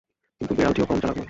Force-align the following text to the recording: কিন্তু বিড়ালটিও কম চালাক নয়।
কিন্তু 0.41 0.53
বিড়ালটিও 0.55 0.85
কম 0.85 0.97
চালাক 0.99 1.07
নয়। 1.07 1.19